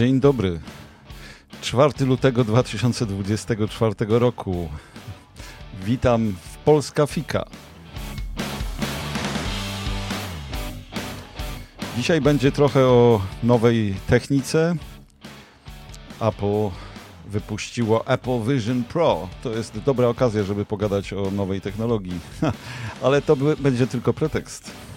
[0.00, 0.60] Dzień dobry.
[1.60, 4.68] 4 lutego 2024 roku.
[5.84, 7.44] Witam w Polska Fika.
[11.96, 14.76] Dzisiaj będzie trochę o nowej technice.
[16.20, 16.68] Apple
[17.26, 19.28] wypuściło Apple Vision Pro.
[19.42, 22.20] To jest dobra okazja, żeby pogadać o nowej technologii.
[23.02, 24.89] Ale to będzie tylko pretekst.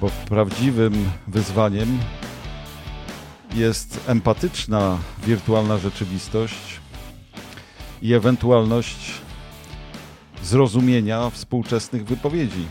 [0.00, 1.98] Bo prawdziwym wyzwaniem
[3.54, 6.80] jest empatyczna wirtualna rzeczywistość
[8.02, 9.10] i ewentualność
[10.42, 12.66] zrozumienia współczesnych wypowiedzi.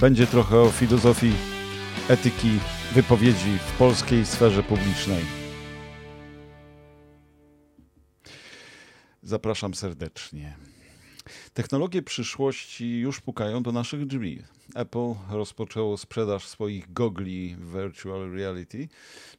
[0.00, 1.32] Będzie trochę o filozofii
[2.08, 2.50] etyki
[2.94, 5.24] wypowiedzi w polskiej sferze publicznej.
[9.22, 10.56] Zapraszam serdecznie.
[11.58, 14.42] Technologie przyszłości już pukają do naszych drzwi.
[14.74, 18.88] Apple rozpoczęło sprzedaż swoich gogli virtual reality,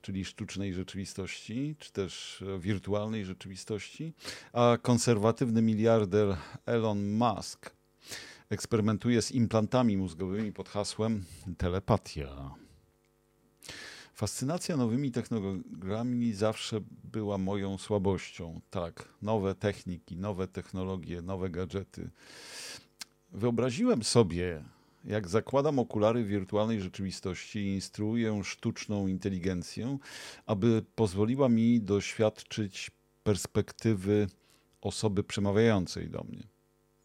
[0.01, 4.13] czyli sztucznej rzeczywistości, czy też wirtualnej rzeczywistości,
[4.53, 7.75] a konserwatywny miliarder Elon Musk
[8.49, 11.25] eksperymentuje z implantami mózgowymi pod hasłem
[11.57, 12.55] telepatia.
[14.19, 18.61] Fascynacja nowymi technologiami zawsze była moją słabością.
[18.69, 22.09] Tak, nowe techniki, nowe technologie, nowe gadżety.
[23.31, 24.63] Wyobraziłem sobie,
[25.05, 29.97] jak zakładam okulary wirtualnej rzeczywistości i instruuję sztuczną inteligencję,
[30.45, 32.91] aby pozwoliła mi doświadczyć
[33.23, 34.27] perspektywy
[34.81, 36.43] osoby przemawiającej do mnie.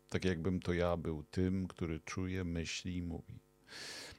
[0.09, 3.39] Tak jakbym to ja był tym, który czuje, myśli i mówi.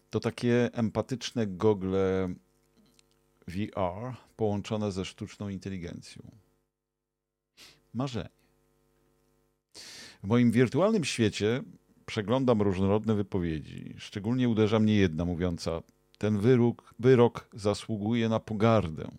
[0.10, 2.36] To takie empatyczne gogle
[3.48, 6.32] VR połączone ze sztuczną inteligencją.
[7.94, 8.30] Marzenie.
[10.24, 11.64] W moim wirtualnym świecie
[12.06, 13.94] przeglądam różnorodne wypowiedzi.
[13.98, 15.82] Szczególnie uderza mnie jedna mówiąca:
[16.18, 19.12] Ten wyrok, wyrok zasługuje na pogardę.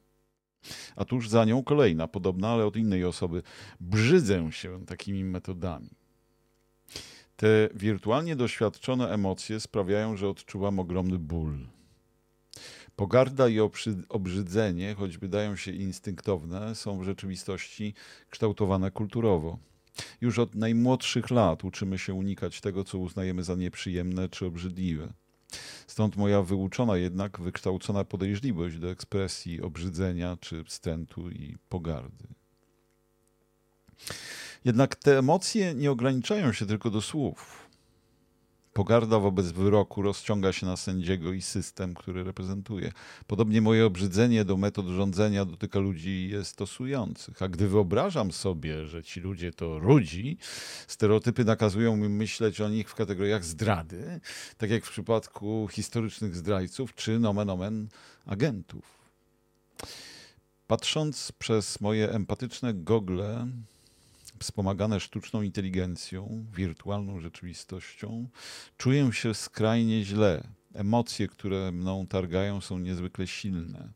[0.96, 3.42] A tuż za nią kolejna, podobna, ale od innej osoby.
[3.80, 5.90] Brzydzę się takimi metodami.
[7.36, 11.58] Te wirtualnie doświadczone emocje sprawiają, że odczuwam ogromny ból.
[12.96, 13.58] Pogarda i
[14.08, 17.94] obrzydzenie, choć wydają się instynktowne, są w rzeczywistości
[18.30, 19.58] kształtowane kulturowo.
[20.20, 25.12] Już od najmłodszych lat uczymy się unikać tego, co uznajemy za nieprzyjemne czy obrzydliwe.
[25.86, 32.26] Stąd moja wyuczona jednak wykształcona podejrzliwość do ekspresji obrzydzenia czy wstętu i pogardy.
[34.64, 37.65] Jednak te emocje nie ograniczają się tylko do słów.
[38.76, 42.92] Pogarda wobec wyroku rozciąga się na sędziego i system, który reprezentuje.
[43.26, 47.42] Podobnie moje obrzydzenie do metod rządzenia dotyka ludzi je stosujących.
[47.42, 50.38] A gdy wyobrażam sobie, że ci ludzie to ludzi,
[50.86, 54.20] stereotypy nakazują mi myśleć o nich w kategoriach zdrady,
[54.58, 57.88] tak jak w przypadku historycznych zdrajców czy nomen omen
[58.26, 58.84] agentów.
[60.66, 63.46] Patrząc przez moje empatyczne gogle
[64.40, 68.28] wspomagane sztuczną inteligencją, wirtualną rzeczywistością,
[68.76, 70.48] czuję się skrajnie źle.
[70.74, 73.92] Emocje, które mną targają, są niezwykle silne.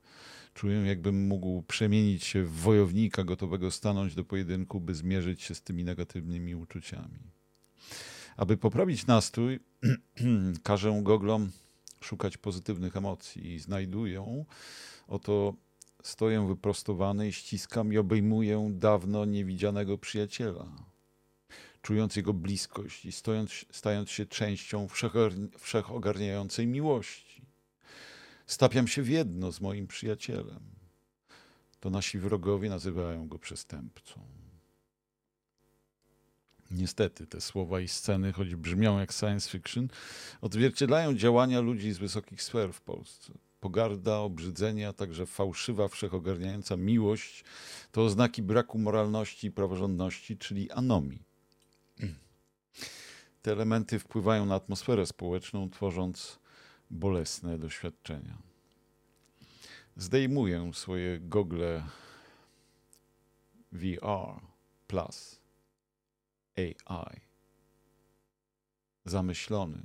[0.55, 5.62] Czuję, jakbym mógł przemienić się w wojownika gotowego stanąć do pojedynku, by zmierzyć się z
[5.62, 7.19] tymi negatywnymi uczuciami.
[8.37, 9.61] Aby poprawić nastrój,
[10.62, 11.51] każę goglom
[12.01, 14.45] szukać pozytywnych emocji i znajduję
[15.09, 15.55] oto
[16.03, 20.66] Stoję wyprostowany i ściskam i obejmuję dawno niewidzianego przyjaciela.
[21.83, 24.89] Czując jego bliskość i stojąc, stając się częścią
[25.59, 27.43] wszechogarniającej miłości.
[28.47, 30.60] Stapiam się w jedno z moim przyjacielem.
[31.81, 34.21] To nasi wrogowie nazywają go przestępcą.
[36.71, 39.89] Niestety te słowa i sceny, choć brzmią jak science fiction,
[40.41, 47.45] odzwierciedlają działania ludzi z wysokich sfer w Polsce pogarda, obrzydzenie, a także fałszywa, wszechogarniająca miłość
[47.92, 51.22] to oznaki braku moralności i praworządności, czyli anomii.
[53.42, 56.39] Te elementy wpływają na atmosferę społeczną, tworząc
[56.91, 58.39] bolesne doświadczenia.
[59.97, 61.86] Zdejmuję swoje gogle
[63.72, 64.41] VR
[64.86, 65.41] plus
[66.56, 67.21] AI.
[69.04, 69.83] Zamyślony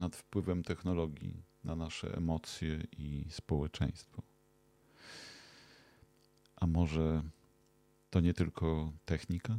[0.00, 4.22] nad wpływem technologii na nasze emocje i społeczeństwo.
[6.56, 7.22] A może
[8.10, 9.58] to nie tylko technika?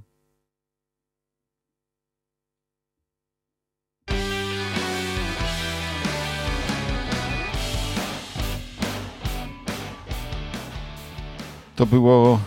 [11.76, 12.40] To było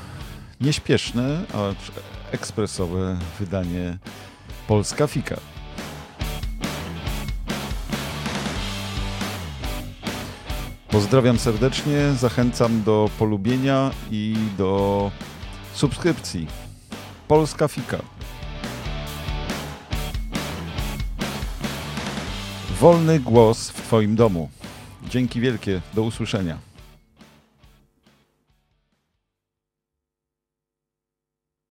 [0.61, 1.75] nieśpieszne, a
[2.33, 3.99] ekspresowe wydanie
[4.69, 5.54] Polska Fika.
[10.95, 15.11] Pozdrawiam serdecznie, zachęcam do polubienia i do
[15.73, 16.47] subskrypcji.
[17.29, 17.99] Polska Fika.
[22.81, 24.49] Wolny głos w Twoim domu.
[25.11, 26.59] Dzięki wielkie, do usłyszenia.